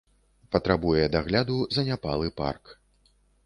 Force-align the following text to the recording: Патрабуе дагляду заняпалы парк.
Патрабуе 0.55 1.03
дагляду 1.17 1.59
заняпалы 1.79 2.35
парк. 2.43 2.77